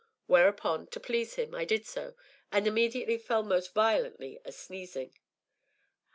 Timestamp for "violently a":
3.75-4.51